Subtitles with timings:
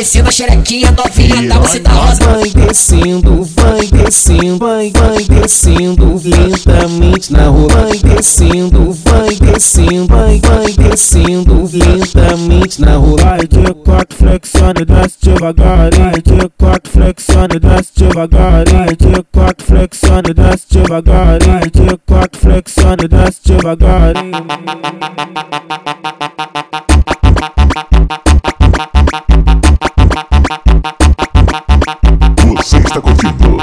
[0.00, 2.24] descendo a xerequinha, novinha, tá você tá rosa.
[2.24, 7.68] Vai descendo, vai descendo, vai, vai descendo lentamente na rua.
[7.68, 13.18] Vai descendo, vai descendo, vai, vai descendo lentamente na rua.
[13.18, 16.22] Vai de quatro flexione, desce devagarinho.
[16.22, 18.96] De quatro flexione, desce devagarinho.
[18.96, 21.70] De quatro flexione, desce devagarinho.
[21.70, 24.30] De quatro flexione, desce devagarinho.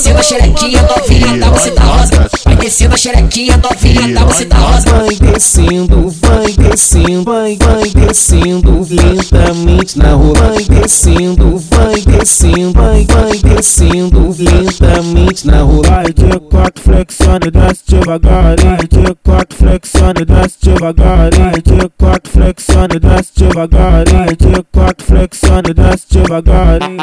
[0.00, 2.30] Vai descendo a xerequinha, novinha, tá você tá rosa.
[2.46, 4.90] Vai descendo a xerequinha, novinha, tá você tá rosa.
[4.90, 10.32] Vai descendo, vai descendo, vai, vai descendo lentamente na rua.
[10.32, 15.82] Vai descendo, vai descendo, vai, vai descendo lentamente na rua.
[15.86, 18.88] Vai de quatro flexione, desce devagarinho.
[18.88, 21.62] De quatro flexione, desce devagarinho.
[21.62, 24.36] De quatro flexione, desce devagarinho.
[24.38, 26.96] De quatro flexione, desce devagarinho.